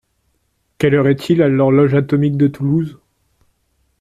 Quelle 0.79 0.95
heure 0.95 1.09
est-il 1.09 1.43
à 1.43 1.47
l’horloge 1.47 1.93
atomique 1.93 2.35
de 2.35 2.47
Toulouse? 2.47 2.97